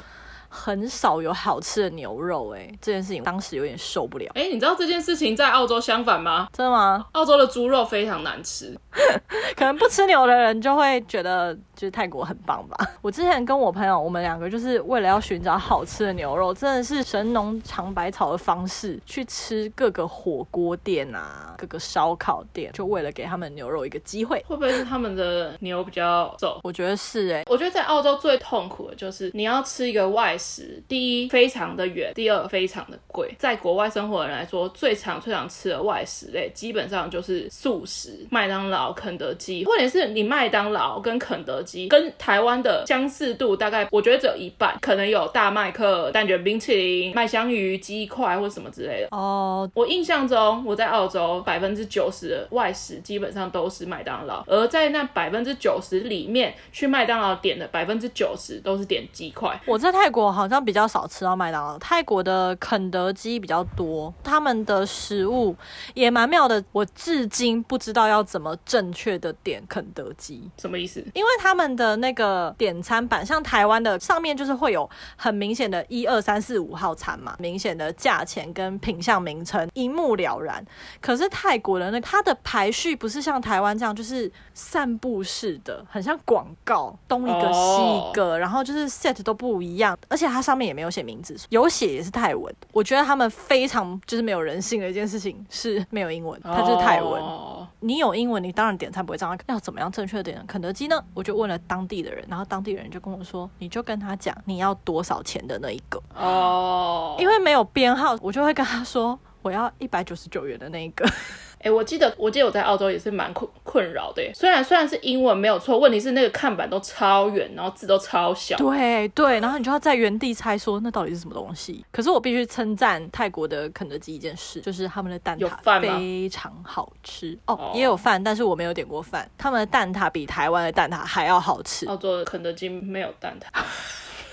[0.48, 4.30] 很少有好吃的牛肉，哎，这件事情当时有点受不了。
[4.34, 6.48] 哎，你知道这件事情在澳洲相反吗？
[6.52, 7.06] 真的吗？
[7.12, 8.74] 澳洲的猪肉非常难吃，
[9.54, 12.76] 可能不吃牛的人就会觉得就是泰国很棒吧。
[13.02, 24.42] 我之前跟我朋友，我们两个就是为了要寻找好吃的牛肉，真的是神农尝百草的方式去吃各个火锅店啊，各个烧烤店，就为了给他们牛肉一个机会。
[24.48, 26.58] 会不会是他们的牛比较瘦？
[26.62, 30.38] 我觉得是哎，我觉得在澳洲最痛苦的就是你要吃一个外。
[30.38, 33.35] 食第一非常的远，第二非常的贵。
[33.38, 39.64] 在国外生活的人来说，最常最常吃的外食类，基本上就是素食，麦当劳、肯德基。
[39.64, 49.09] 或者是你麦当劳跟肯德基跟台湾的相似度，大概我觉得只有一半，可能有大麦克、蛋卷冰淇淋、麦香鱼、鸡块或什么之类的。
[49.11, 59.61] 哦，我印象中我在澳洲百分之九十的外食基本上都是麦当劳，而在那百分之九十里面，去麦当劳点的百分之九十都是点鸡块。
[59.66, 60.27] 我在泰国。
[60.28, 65.56] 我好像比较少吃到麦当劳，泰国的肯德基比较多，他们的食物
[65.94, 66.62] 也蛮妙的。
[66.70, 71.02] 我至今不知道要怎么正确的点肯德基，什么意思？
[71.14, 80.62] 因为他们的那个点餐板，像台湾的上面就是会有很明显的一二三四五号餐嘛，明显的价钱跟品项名称一目了然。
[81.00, 89.96] 可是泰国的那它的排序不是像台湾这样，就是散步式的，很像广告，东一个西一个，然后就是 set 都不一样。
[90.08, 92.52] 而且它上面也没有写名字，有写也是泰文。
[92.72, 97.22] 我觉得他们非常就是没有人性的一件事情是没有英文，它就是泰文。
[97.22, 97.66] Oh.
[97.81, 99.38] 你有英文，你当然点餐不会这样。
[99.46, 101.00] 要怎么样正确的点肯德基呢？
[101.14, 107.20] 我就问了当地的人，然后当地人就跟我说，你就跟他讲你要多少钱的那一个哦，oh.
[107.20, 111.09] 因为没有编号，我就会跟他说我要一百九十九元的那一个。
[111.58, 114.30] 哎、欸，我记得，我记得我在澳洲也是蛮困困扰的耶。
[114.34, 118.56] 虽然虽然是英文没有错，问题是那个看板都超远，然后字都超小。
[118.56, 121.84] 对对，然后你就要在原地猜说那到底是什么东西。
[121.90, 127.54] 可是我必须称赞泰国的肯德基一件事，就是他们的蛋挞非常好吃哦。
[127.54, 129.28] Oh, 也有饭，但是我没有点过饭。
[129.36, 131.86] 他们的蛋挞比台湾的蛋挞还要好吃。
[131.86, 133.62] 澳洲的肯德基没有蛋挞。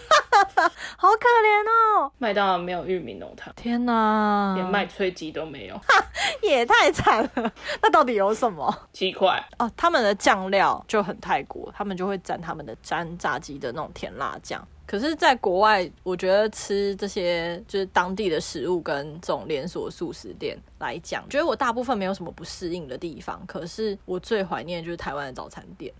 [0.97, 2.11] 好可怜哦！
[2.17, 5.79] 麦当劳没有玉米浓汤，天哪，连麦脆鸡都没有，
[6.41, 7.51] 也太惨了。
[7.81, 8.73] 那到底有什么？
[8.91, 14.65] 鸡块哦，他们的酱料就很泰国，他们就会沾他们的沾炸鸡的那种甜辣酱。
[14.87, 23.41] 可是，在国外，我觉得吃这些就是当地的食物跟这种连锁素食店来讲，觉得我大部分没有什么不适应的地方。
[23.47, 25.91] 可是我最怀念的就是台湾的早餐店。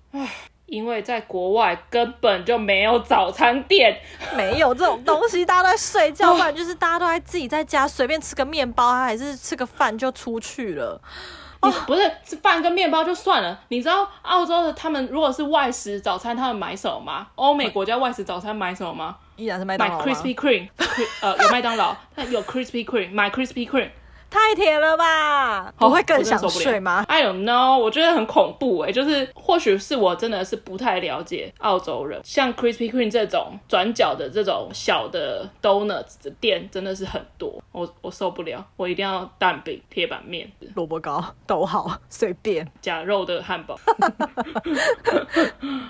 [0.65, 3.97] 因为在国外根本就没有早餐店，
[4.36, 10.99] 没有这种东西，大家都在睡觉，不然就是大家都在自己在家随便吃个面包，还是吃个饭就出去了。
[11.62, 17.28] 哦，不是吃饭跟面包就算了，你知道澳洲的他们如果是外食早餐，他们买什么吗？
[17.36, 19.15] 欧美国家外食早餐买什么吗？
[19.36, 19.99] 依然是麦当劳。
[19.99, 20.69] 买 Krispy Kreme，
[21.21, 23.89] 呃，有麦当劳，但有 Krispy Kreme，买 Krispy Kreme。
[24.36, 25.74] 太甜了吧！
[25.80, 43.80] 我会更想睡吗？I don't know，我觉得很恐怖哎、欸，就是或许是我真的是不太了解澳洲人，像 Krispy Kreme 这种转角的这种小的 donuts 的店真的是很多，我我受不了，我一定要蛋饼、铁板面、萝卜糕都好，随便夹肉的汉堡。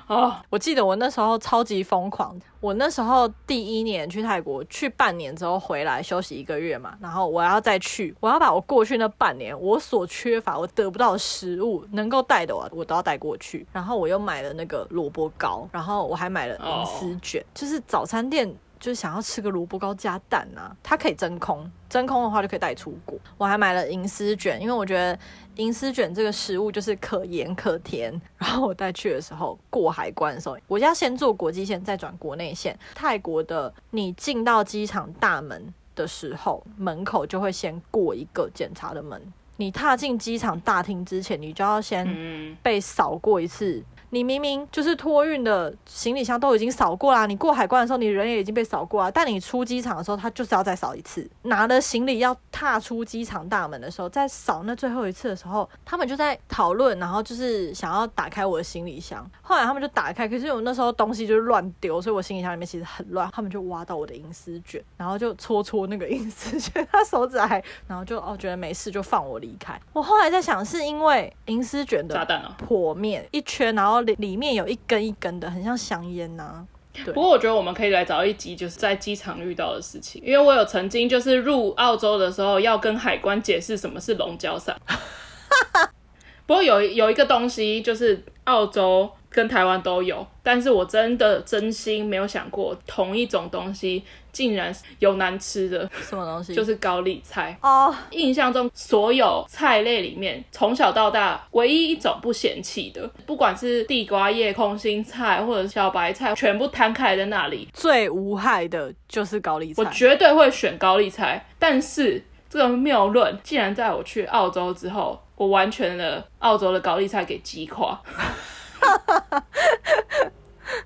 [0.05, 2.39] 啊， 我记得我那时候超级疯狂。
[2.61, 13.65] 我那时候第一年去泰国，去半年之后回来休息一个月嘛，然后我要再去，我要把我过去那半年我所缺乏、我得不到的食物能够带的，我我都要带过去。
[13.71, 17.49] 然后我又买了那个萝卜糕，然后我还买了银丝卷，oh.
[17.53, 18.53] 就是早餐店。
[18.77, 23.17] 就是想要吃个萝卜糕加蛋啊，它可以真空，真空的话就可以带出国。
[23.37, 25.17] 我还买了银丝卷，因为我觉得
[25.55, 28.11] 银丝卷这个食物就是可盐可甜。
[28.37, 32.77] 然后我带去的时候过海关的时候，我要先坐国际线再转国内线。
[32.93, 39.21] 泰国的你进到机场大门的时候，门口就会先过一个检查的门。
[39.57, 43.81] 你踏进机场大厅之前，你就要先被扫过一次。
[44.09, 51.29] 你明明就是托运的行李箱都已经扫过啦，你过海关的时候，你人也已经被扫过啊，但你出机场的时候，他就是要再扫一次。
[51.43, 59.29] 拿了行李要踏出机场大门的时候，在扫那最后一次的时候，他们就在讨论，然后就是想要打开我的行李箱。
[59.41, 63.29] 后来他们就打开，可是我那时候东西就是乱丢，所以我行李箱里面其实很乱。
[63.33, 69.79] 他们就挖到我的银丝卷，然后就搓搓那个银丝卷，他手指还，然后就哦觉得没事，就放我离开。
[69.93, 72.25] 我后来在想，是因为银丝卷的
[72.67, 76.67] 剖面一圈，然后里里面有一根一根的，很像香烟呐、啊。
[76.93, 77.13] 对。
[77.13, 84.79] 不过我觉得我们可以来找一集，就是在机场遇到的事情，因为我有曾经就是入澳洲的时候要跟海关解释什么是龙角散。
[86.45, 89.09] 不过有有一个东西就是澳洲。
[89.27, 94.01] 跟台湾都有，但是我真的真心没有想过，同一种东西
[94.35, 95.89] 竟然有难吃的。
[96.09, 96.53] 什么东西？
[96.53, 97.85] 就是高丽菜哦。
[97.85, 97.95] Oh.
[98.11, 109.81] 印象中所有菜类里面，从小到大唯一一种不嫌弃的，不管是地瓜叶、空心菜或者小白菜，全部摊开在那里，最无害的就是高丽菜。
[109.81, 117.97] 我绝对会选高丽菜，但是这个谬论竟然在我去澳洲之后，我完全的澳洲的高丽菜给击垮。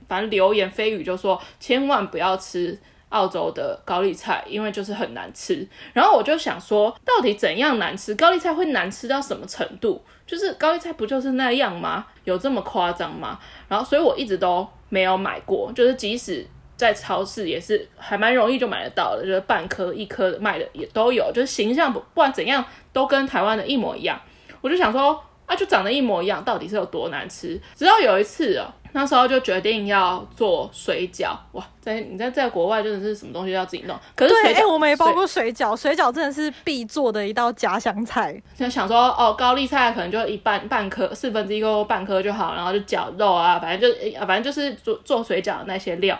[0.07, 2.77] 反正流言蜚语就说千万不要吃
[3.09, 5.67] 澳洲的高丽菜，因为就是很难吃。
[5.93, 8.15] 然后我就想说，到底怎样难吃？
[8.15, 10.01] 高丽菜会难吃到什么程度？
[10.25, 12.05] 就是高丽菜不就是那样吗？
[12.23, 13.39] 有这么夸张吗？
[13.67, 16.45] 然后所以我一直都没有买过，就是即使
[16.75, 24.19] 在超市也是还蛮容易就买得到的，就是半颗一颗的卖的也都有，就是形象不不管怎样都跟台湾的一模一样。
[24.61, 25.23] 我就想说。
[25.49, 27.59] 啊，就长得一模一样，到底是有多难吃？
[27.75, 31.35] 直到有一次哦，那时候就决定要做水饺。
[31.53, 33.97] 哇，在你在在国外真的是什么东西都要自己弄？
[34.15, 38.39] 可是水饺，我没包过水饺，水饺真的是必做的一道家乡菜。
[38.55, 46.15] 就想说哦，高丽菜可能就一半半颗，四分之一个半颗就好，然后就绞肉啊，反正就反正就是做做水饺的那些料，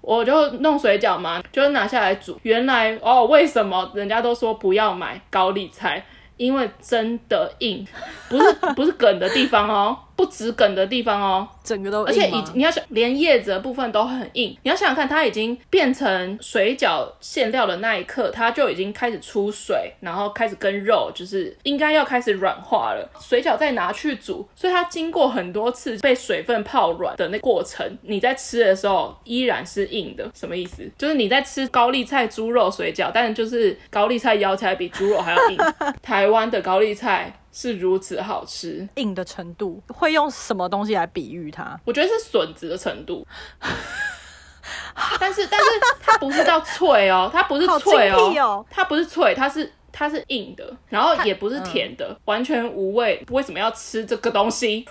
[0.00, 2.38] 我就弄水饺嘛，就拿下来煮。
[2.44, 6.04] 原来哦，为什么人家都说不要买高丽菜？
[6.38, 7.86] 因为真的硬，
[8.30, 9.98] 不是不是梗的地方哦。
[10.18, 14.50] 不止梗的地方哦，整个都硬，而且你要想，连叶子的部分都很硬。
[14.64, 23.08] 你要想想看，它已经变成水饺馅料的那一刻，它就已经开始出水，然后开始跟肉就是应该要开始软化了。
[23.20, 30.28] 水饺再拿去煮，所以它经过很多次被水分泡软的那过程，你在吃的时候依然是硬的。
[30.34, 30.82] 什么意思？
[30.98, 35.56] 就是你在吃高丽菜猪肉水饺，但是就是高丽菜咬起来比猪肉还要硬。
[36.02, 37.32] 台湾的高丽菜。
[37.52, 41.78] 是如此好吃，硬的程度会用什么东西来比喻它？
[41.84, 43.26] 我觉得是笋子的程度，
[45.18, 45.66] 但是但是
[46.00, 53.24] 它不是到脆哦， 它不是脆哦，哦它不是脆，它是它是硬的，然后也不是甜的，嗯、完全无味。
[53.30, 54.86] 为什么要吃这个东西？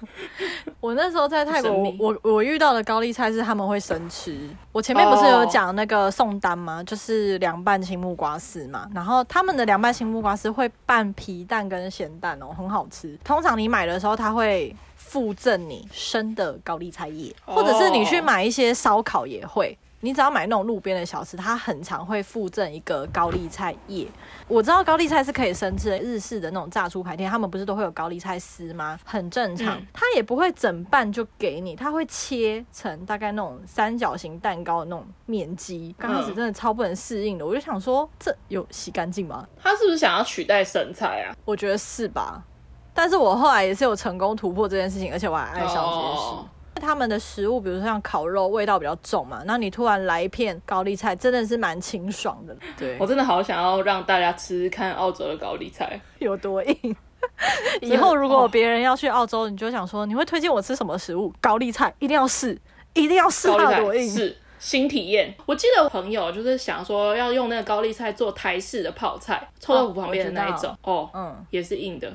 [0.80, 4.36] 我那时候在泰国，我我遇到的高丽菜是他们会生吃。
[4.72, 6.82] 我前面不是有讲那个宋丹吗？
[6.84, 8.88] 就是凉拌青木瓜丝嘛。
[8.94, 13.18] 然后他们的凉拌青木瓜丝会拌皮蛋跟咸蛋哦，很好吃。
[13.24, 19.76] 通常你买的时候，他会附赠你生的高丽菜叶，或者是你去买一些烧烤也会。
[20.06, 24.06] 你只要买那种路边的小吃，它很常会附赠一个高丽菜叶。
[24.46, 28.96] 我知道高丽菜是可以生吃的，日式的那种炸猪排店，他们不是都会有高丽菜丝吗？
[29.04, 35.92] 很正常，它也不会整半就给你，它会切成大概那种三角形蛋糕的那种面积。
[35.98, 39.44] 刚开始真的超不能适应的，我就想说，这有洗干净吗？
[39.60, 41.34] 他是不是想要取代生菜啊？
[41.44, 42.40] 我觉得是吧，
[42.94, 46.30] 但是我后来也是有成功突破这件事情，而且我还爱上这件事。
[46.30, 46.46] Oh.
[46.80, 52.56] 他们的食物，比如说像烤肉，味道比较重嘛，那你突然来一片高丽菜，真的是蛮清爽的。
[52.78, 56.96] 对，我真的好想要让大家吃吃看澳洲的高丽菜 有多硬。
[57.80, 61.32] 以后如果别人要去澳洲，你就想说，你会推荐我吃什么食物？
[61.40, 62.56] 高丽菜一定要试，
[62.94, 64.08] 一定要试它有多硬。
[64.08, 65.34] 是新体验。
[65.44, 70.74] 我记得我朋友就是想说要用那个高丽菜做台式的泡菜，臭豆腐旁边的那一种。
[70.82, 72.10] 哦，嗯，也是硬的。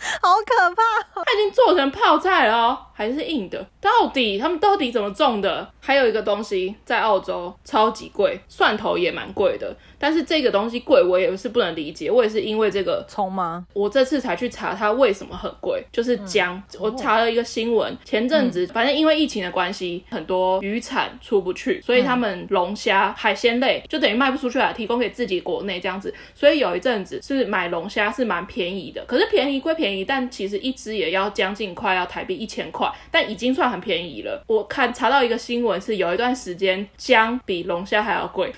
[0.22, 1.22] 好可怕！
[1.24, 3.64] 它已经做成泡菜了哦，还是硬的。
[3.80, 5.70] 到底他们到底怎么种的？
[5.80, 9.76] 还有一个东西在澳洲超级贵，蒜头也蛮贵的。
[10.00, 12.10] 但是这个东西贵，我也是不能理解。
[12.10, 13.66] 我也是因为这个葱吗？
[13.74, 16.56] 我这次才去查它为什么很贵，就是姜。
[16.56, 26.12] 嗯、我查了一个新闻，前阵子、嗯、反正因为疫情的关系，很多渔产出不去，所以他们龙虾、海鲜类就等于卖不出去了，提供给自己国内这样子。
[26.34, 34.42] 所以有一阵子是买龙虾是蛮便宜的，可是便宜归便宜，但其实一只也要将近快要台币一千块，但已经算很便宜了。
[34.46, 38.50] 我看查到一个新闻是有一段时间姜比龙虾还要贵。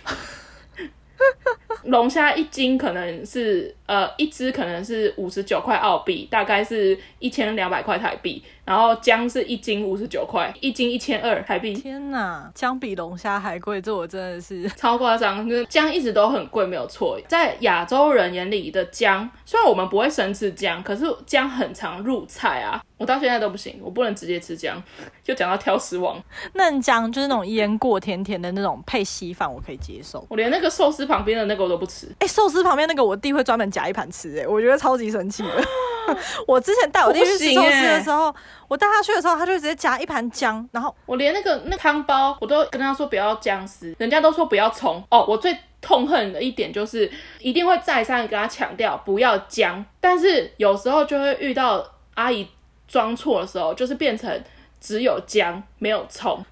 [1.85, 8.43] 龙虾一斤可能是呃一只可能是五十九块澳币，大概是一千两百块台币。
[8.65, 11.75] 然后姜是一斤五十九块，一斤一千二台币。
[11.75, 15.49] 天哪，姜比龙虾还贵，这我真的是 超夸张。
[15.49, 17.19] 就是姜一直都很贵，没有错。
[17.29, 22.81] 在亚洲人眼里的姜，虽然我们不会生吃姜，可是姜很常入菜啊。
[22.99, 24.81] 我到现在都不行，我不能直接吃姜。
[25.25, 26.23] 就讲到挑食王，
[26.55, 30.25] 嫩姜就是那种腌过甜甜的那种配稀饭，我可以接受。
[30.31, 32.07] 我连那个寿司旁边的那个我都不吃。
[32.21, 35.51] 哎、欸，寿司旁边那个我弟会专门夹一盘吃，哎，我觉得超级神奇的。
[36.47, 38.37] 我之前带我弟去吃寿司的时候，我，
[38.69, 45.03] 我带他去的时候，他就直接夹一盘姜，然后我连那个那汤包我都跟他说不要姜丝，人家都说不要葱。
[45.11, 47.11] 哦，我最痛恨的一点就是
[47.41, 51.85] 一定会再三跟他强调不要姜，但是有时候就会遇到
[52.15, 52.49] 阿姨
[52.87, 54.43] 装错的时候，就是变成
[54.81, 56.45] 只有姜没有葱。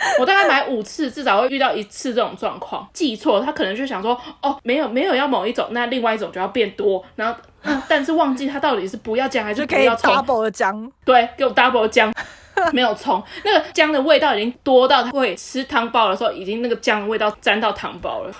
[0.18, 10.14] 我大概买五次，至少会遇到一次这种状况，记错，他可能就想说，哦，没有没有要某一种，那另外一种就要变多，然后，嗯、 但是忘记他到底是不要姜还是不要葱。
[10.14, 12.12] double 的姜，对，给我 double 姜，
[12.72, 18.34] 没有葱，那个姜的味道已经多到他会吃汤包的时候，已经那个姜的味道沾到汤包了，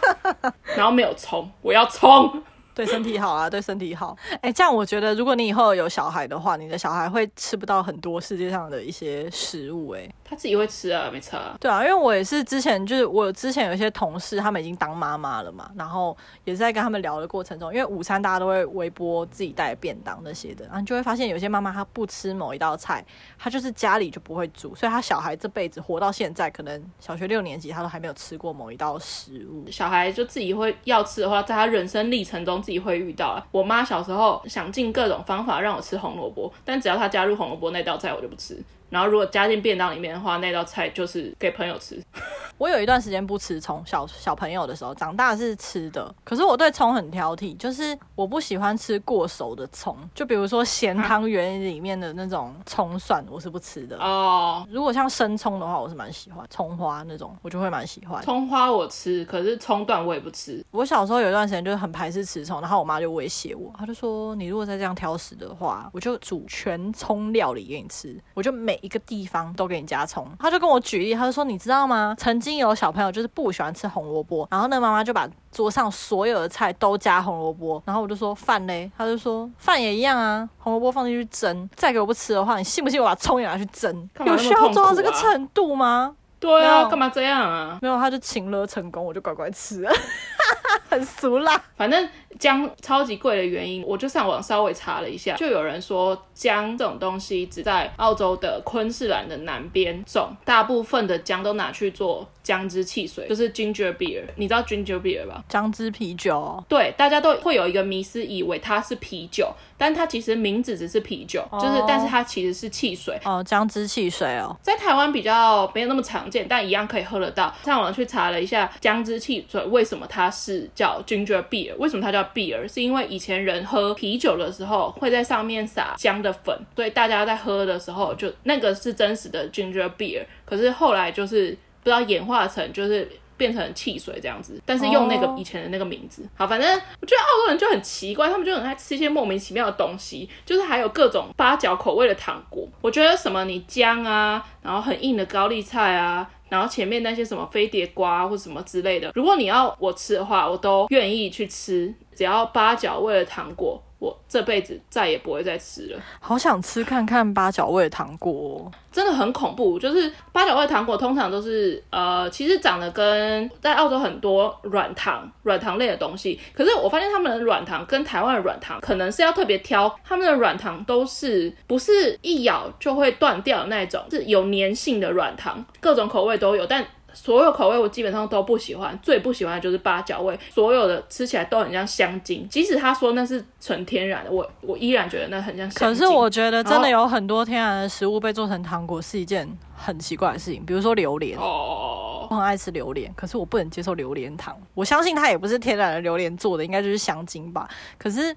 [0.76, 2.42] 然后没有葱，我要葱。
[2.74, 4.16] 对身体好啊，对身体好。
[4.42, 10.00] 哎、欸，这样我觉得，如果你以后有小孩的话，你的小孩会吃不到很多世界上的一些食物、欸。
[10.00, 11.56] 哎，他自己会吃啊，没错、啊。
[11.60, 23.04] 对啊，因为我也是之前就是我之前有一些同事，他们已经当妈妈了嘛，然后也是在跟他们聊的过程中，因为午餐大家都会微波自己带便当那些的，然后就会发现有些妈妈她不吃某一道菜，
[23.38, 29.64] 她就是家里就不会煮，所以她小孩这辈子活到现在，可能小学六年级她都还没有吃过某一道食物。
[29.70, 33.46] 小孩就自己会要吃的话，在他人生历程中自己会遇到啊。
[33.50, 38.62] 我妈小时候想尽各种方法让我吃红萝卜，但只要她加入红萝卜那道菜，我就不吃。
[38.90, 42.00] 然后如果加进便当里面的话，那道菜就是给朋友吃。
[42.58, 46.14] 我有一段时间不吃葱，小小朋友的时候，长大是吃的。
[46.22, 49.96] 可是我对葱很挑剔，就是我不喜欢吃过熟的葱。
[50.14, 53.96] 就比如说咸汤圆里面的那种葱蒜，我是不吃的。
[53.98, 58.22] 哦，如果像生葱的话，我是蛮喜欢葱花那种，我就会蛮喜欢。
[58.22, 60.62] 葱花我吃，可是葱段我也不吃。
[60.70, 72.14] 我小时候有一段时间就是很排斥吃葱，然后我妈就威胁我，她就说：“你如果再这样挑食的话，我就煮全葱料理给你吃。”我就每一个地方都给你加葱，他就跟我举例，他就说，你知道吗？
[72.18, 84.08] 曾经有小朋友就是不喜欢吃红萝卜，然后那妈妈就把桌上所有的菜都加红萝卜，然后我就说饭嘞，他就说饭也一样啊，红萝卜放进去蒸，再给我不吃的话，你信不信我把葱也拿去蒸？
[84.16, 86.14] 啊、有需要做到这个程度吗？
[86.38, 87.78] 对啊，干嘛这样啊？
[87.82, 89.92] 没有，他就请了成功，我就乖乖吃了，
[90.88, 91.62] 很俗啦。
[91.76, 92.08] 反正
[92.40, 104.22] 姜超级贵的原因，我就上网稍微查了一下，就有人说姜这种东西只在澳洲的昆士兰的南边种，大部分的姜都拿去做姜汁汽水，就是 ginger beer。
[104.36, 105.44] 你知道 ginger beer 吧？
[105.48, 106.64] 姜汁啤酒。
[106.66, 111.84] 对，大家都会有一个迷思，以为它是啤酒，但它其实名字只是啤酒，就是，oh.
[111.86, 113.20] 但是它其实是汽水。
[113.22, 117.54] 哦，姜汁汽水哦，在台湾比较没有那么常见，但一样可以喝得到。
[117.62, 130.22] 上网去查了一下姜汁汽水为什么它是叫 ginger beer，为什么它叫 beer，是因为以前人喝啤酒的时候会在上面撒姜的粉，所以大家在喝的时候就那个是真实的 ginger beer。
[130.44, 131.50] 可是后来就是
[131.82, 133.08] 不知道演化成就是。
[133.40, 136.20] 变成汽水这样子，但是用那个以前的那个名字。
[136.20, 136.40] Oh.
[136.40, 136.68] 好，反正
[137.00, 142.68] 我觉得澳洲人就很奇怪，他们就很爱吃一些莫名其妙的东西，就是还有各种八角口味的糖果。
[142.82, 153.82] 我觉得什么你姜啊，然后很硬的高丽菜啊，然后前面那些什么飞碟瓜或什么之类的，如果你要我吃的话，我都愿意去吃，只要八角味的糖果。
[154.00, 156.00] 我这辈子再也不会再吃了。
[156.18, 159.78] 好想吃看看八角味的糖果哦，真的很恐怖。
[159.78, 166.40] 就是八角味糖果通常都是呃，其实长得跟在澳洲很多软糖、软糖类的东西。
[166.54, 176.82] 可是我发现他们的软糖跟台湾的软糖可能是要特别挑，他们的软糖都是不是一咬就会断掉的那种，是有粘性的软糖，各种口味都有，但。
[177.12, 180.38] 所有口味我基本上都不喜欢，最不喜欢的就是八角味。
[180.50, 185.88] 所有的吃起来都很像香精，即使他说那是纯天然的，我我依然觉得那很像香精。
[185.88, 191.38] 可是我觉得真的有很多天然的食物被做成糖果是一件很奇怪的事情，比如说榴莲。
[191.38, 194.56] 哦，我很爱吃榴莲，可是我不能接受榴莲糖。
[194.74, 197.68] 我相信它也不是天然的榴莲做的，应该就是香精吧。
[197.98, 198.34] 可是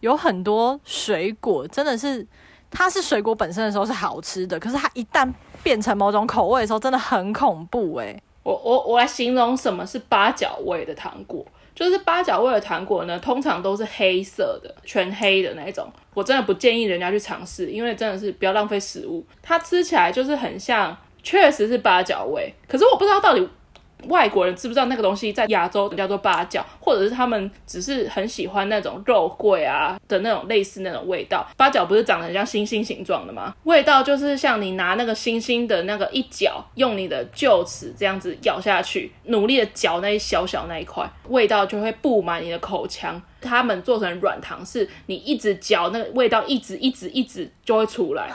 [0.00, 2.26] 有很多水果真的是，
[2.70, 5.30] 它是水果本身的时候是好吃的，可是它一旦
[5.64, 11.44] 变成某种口味的时候，真的很恐怖哎、我我我来形容什么是八角味的糖果，
[11.74, 15.90] 就是八角味的糖果呢，通常都是黑色的，全黑的那种。
[16.12, 19.24] 我真的不建议人家去尝试，因为真的是不要浪费食物。
[19.42, 23.48] 它吃起来就是很像，确实是八角味，可是我不知道到底
[24.08, 31.46] 外国人知不知道那个东西在亚洲叫做八角，或者是他们只是很喜欢那种肉桂啊的那种类似那种味道。
[31.56, 33.54] 八角不是长得很像星星形状的吗？
[33.64, 43.20] 味道就是像你拿那个星星的那个一角，用你的臼齿这样子咬下去，努力的嚼那一小小那一块，味道就会布满你的口腔。
[43.40, 48.30] 他们做成软糖，是你一直嚼那个味道，一直一直一直就会出来，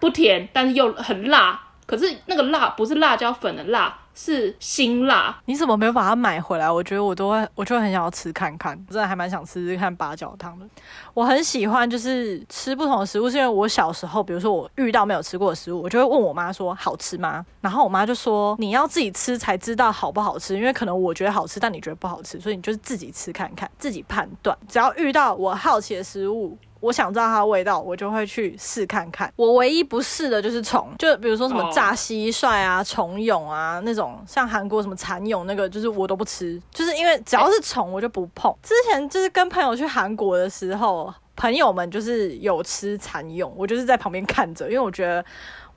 [0.00, 1.60] 不甜，但是又很辣。
[1.86, 3.96] 可是那个辣不是辣椒粉的辣。
[4.20, 6.68] 是辛辣，你怎么没有把它买回来？
[6.68, 10.66] 我觉得我都会，我就很想要吃看看，我真的还蛮想吃吃看八角汤的。
[11.14, 17.46] 我很喜欢就是吃不同的食物，是因为我小时候，比如说我遇到没有吃过的食物，我就会问我妈说好吃吗？
[17.60, 24.58] 然后我妈就说你要自己吃才知道好不好吃，因为可能我觉得好吃，但你觉得不好吃，所以你就是自己吃看看，自己判断。
[24.66, 26.58] 只要遇到我好奇的食物。
[26.80, 29.32] 我想知道它的味道，我就会去试看看。
[29.36, 38.54] 我唯一不试的就是虫，就比如说什么炸蟋蟀啊、虫蛹啊那种，像韩国什么蚕蛹那个，就是我都不吃，就是因为只要是虫我就不碰。
[38.62, 45.24] 之前就是跟朋友去韩国的时候，朋友们就是有吃蚕蛹，我就是在旁边看着，因为我觉得。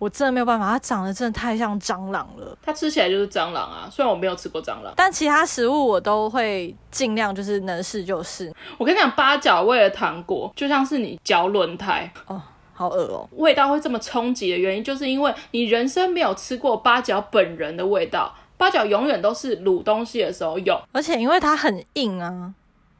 [0.02, 2.58] 我真的没有办法，它长得真的太像蟑螂了。
[2.64, 8.52] 它吃起来就是蟑螂啊，虽然我没有吃过蟑螂，但其他食物我都会尽量就是能试就试。
[8.80, 12.41] 我跟你讲，八角味的糖果就像是你嚼轮胎哦，
[12.74, 13.30] 好恶哦。
[13.34, 18.34] 味道会这么冲击的原因，就是因为你人生没有吃过八角本人的味道。
[18.58, 22.52] 八角永远都是卤东西的时候有，而且因为它很硬啊。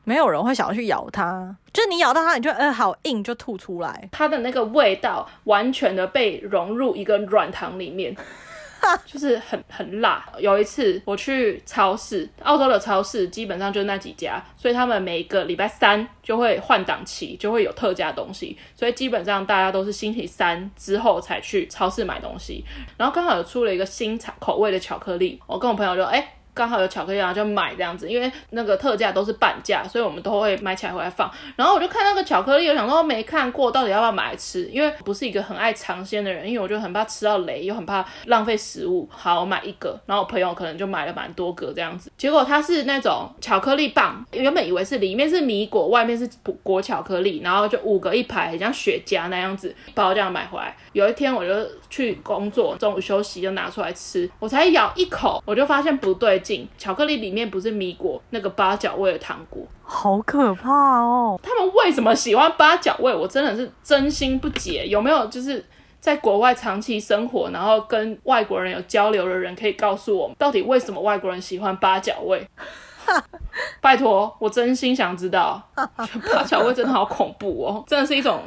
[0.04, 4.10] 没有人会想要去咬它，就是你咬到它，你就呃、欸、好硬，就吐出来。
[4.12, 8.16] 它的那个味道完全的被融入一个软糖里面，
[9.06, 10.28] 就是很很辣。
[10.40, 22.66] 有一次我去超市，澳洲的超市基本上就那几家，所以他们每个礼拜三就会换档期，就会有特价东西，所以基本上大家都是星期三之后才去超市买东西。
[22.98, 26.18] 然后刚好有出了一个新口味的巧克力，我跟我朋友就哎。
[26.18, 31.32] 欸刚好有巧克力，然后就买这样子，因为那个特价都是半价，所以我们都会买起来回来放。
[31.56, 34.66] 然后我就看那个巧克力，我想说没看过，到底要不要买来吃？
[34.66, 39.08] 因为不是一个很爱尝鲜的人，因为我就很怕吃到雷，又很怕浪费食物。
[39.12, 42.12] 好，我买一个，然后我朋友可能就买了蛮多个这样子。
[42.18, 46.30] 结果它是那种巧克力棒，原本以为是里面是米果，外面是
[46.64, 50.76] 果巧克力，然后就五个一排，很像雪茄那样子，包这样买回来。
[50.94, 51.54] 有一天我就
[51.92, 56.68] 去工作，中午休息就拿出来吃，我才咬一口，我就发现不对劲。
[56.78, 61.38] 巧克力里面不是米果，那个八角味的糖果，好可怕哦！
[61.44, 63.14] 他们为什么喜欢八角味？
[63.14, 64.88] 我真的是真心不解。
[64.88, 65.64] 有没有就是
[66.00, 72.48] 在国外长期生活，然后跟外国人有交流的人，可以告诉我们，到底为什么外国人喜欢八角味？
[73.82, 75.62] 拜托，我真心想知道。
[75.76, 78.42] 八角味真的好恐怖哦，真的是一种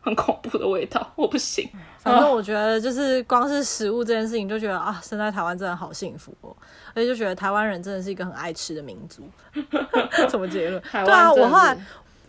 [0.00, 1.68] 很恐怖的味道，我不行。
[1.98, 6.54] 反正我觉得，就是光是食物这件事情，就觉得啊，生在台湾真的好幸福哦。
[6.94, 9.28] 而且就觉得台湾人真的是一个很爱吃的民族。
[10.30, 10.80] 什么结论？
[10.92, 11.76] 对啊，我后来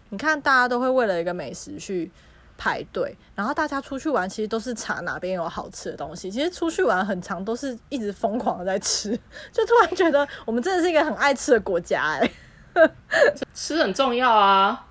[0.09, 2.11] 你看，大家都会为了一个美食去
[2.57, 6.31] 排队，然后大家出去玩，其实都是查哪边有好吃的东西。
[6.31, 9.11] 其实出去玩很长都是一直疯狂的在吃，
[9.51, 12.31] 就突然觉得我们真的是一个很爱吃的国家哎。
[13.53, 14.86] 吃很重要啊。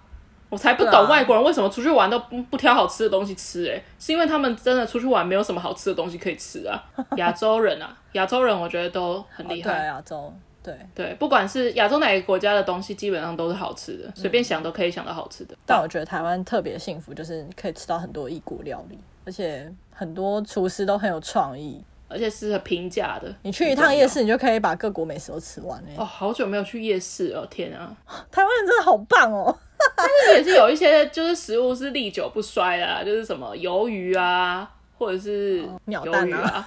[0.48, 6.80] 我才不懂外国人为什么出去玩都不不挑好吃的东西吃，欸，诶，是因为他们真的出去玩没有什么好吃的东西可以吃啊。
[7.16, 9.70] 亚洲人啊，亚洲人我觉得都很厉害。
[9.72, 10.32] 对，亚洲，
[10.62, 15.56] 对对，不管是亚洲哪个国家的东西，基本上都是好吃的，随便想都可以想到好吃的。
[15.66, 23.34] 但我觉得台湾特别幸福，就是可以吃到很多异国料理，而且很多厨师都很有创意，而且是很平价的。
[23.42, 25.96] 你去一趟夜市，你就可以把各国美食都吃完，欸。
[25.96, 27.92] 哦，好久没有去夜市哦，天啊，
[28.30, 29.56] 台湾人真的好棒哦。
[29.96, 34.68] 但是也是有一些，就是食物是历久不衰的， 就是什么鱿鱼啊，
[34.98, 36.66] 或者是鱿鱼啊，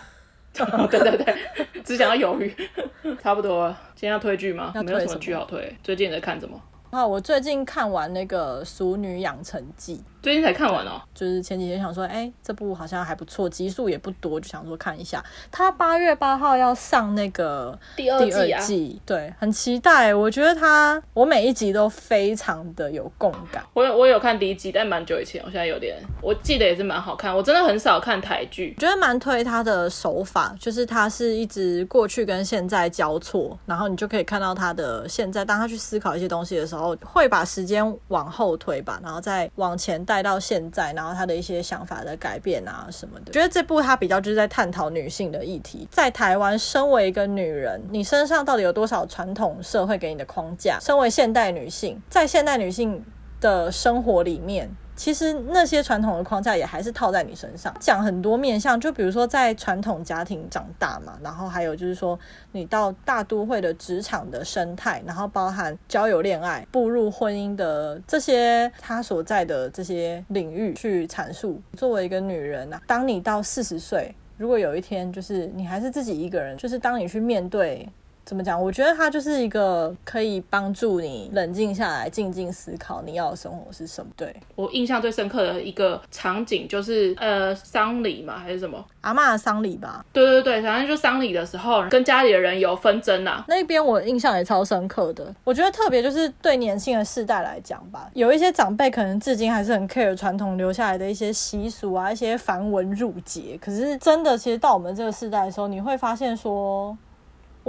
[0.57, 1.36] 啊 对对对，
[1.84, 2.53] 只想要鱿鱼，
[3.22, 3.78] 差不多了。
[3.95, 4.74] 今天要推剧吗？
[4.84, 5.76] 没有什么剧好推。
[5.84, 6.60] 最近你在看什么？
[6.91, 9.97] 啊，我最近看完那个《熟女养成记》。
[10.22, 15.24] 最近才看完哦，就是前几天想说，哎、欸，这部好像还不错，集数也不多，就想说看一下。
[15.50, 20.14] 他八月八号要上那个第二季，第二季，对，很期待。
[20.14, 23.64] 我觉得他，我每一集都非常的有共感。
[23.74, 27.34] 我有我有看第一集，但蛮久以前，我现在有点，我记得也是蛮好看。
[27.34, 35.46] 我真的很少看台剧，觉得蛮推他的手法，就是他是一直过去跟现在交错，然后你就可以看到他的现在。
[35.46, 40.06] 当他去思考一些东西的时候，会把时间往后推吧，然后再往前。
[40.10, 45.88] 带到现在，然后他的一些想法的改变啊什么的，觉得这部他比较就是在探讨女性的议题。
[45.91, 50.80] 在台湾，身为一个女人，你身上到底有多少传统社会给你的框架？
[50.82, 53.05] 身为现代女性，在现代女性
[53.39, 54.76] 的生活里面。
[55.00, 62.20] 其实那些传统的框架也还是套在你身上，讲很多面向，就比如说在传统家庭长大嘛，然后还有就是说
[62.52, 71.62] 你到大都会的职场的生态，然后包含交友、恋爱、步入婚姻的这些他所在的这些领域去阐述。
[71.78, 77.88] 作为一个女人啊，当你到四十岁，如果有一天就是你还是自己一个人，就是当你去面对。
[78.30, 78.62] 怎么讲？
[78.62, 84.12] 我觉得它就是一个可以帮助你冷静下来、静静思考你要的生活是什么。
[84.16, 90.06] 对，我印象最深刻的一个场景就是呃丧礼嘛，还是什么阿嬷的丧礼吧？
[90.14, 93.44] 对对对，反正就丧礼的时候跟家里的人有纷争啊。
[93.48, 95.34] 那边我印象也超深刻的。
[95.44, 103.58] 我觉得特别就是对年轻的世代来讲吧，有一些长辈可能至今还是很 care 传统留下来的一些习俗啊，一些繁文缛节。
[103.60, 106.96] 可是真的，其实到我们这个世代的时候，你会发现说。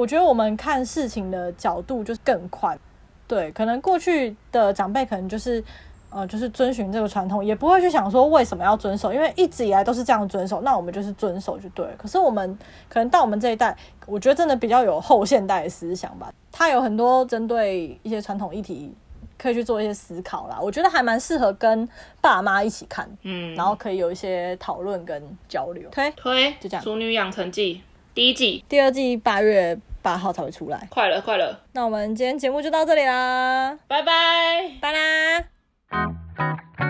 [0.01, 2.79] 我觉得我们看事情的角度就是更宽，
[3.29, 5.63] 对，可能过去的长辈可能就是，
[6.09, 11.93] 呃，就是遵循这个传统，也不会去想说为什么要遵守，因为一直以来都是这样遵守，那我们就是遵守就对了。
[11.99, 13.77] 可是我们可能到我们这一代，
[14.07, 18.95] 我觉得真的比较有后现代的思想吧，它有很多针对一些传统议题
[19.37, 21.87] 可以去做一些思考啦，我觉得还蛮适合跟
[22.23, 25.91] 爸妈一起看，嗯，然后可以有一些讨论跟交流。
[25.91, 27.75] 推推，就这样，《熟女养成记》
[28.15, 29.79] 第一季，第二季八月。
[30.03, 30.87] 八号才会出来。
[30.91, 31.61] 快了快了。
[31.73, 33.79] 那我们今天节目就到这里啦。
[33.87, 34.71] 拜拜。
[34.81, 36.89] 拜啦。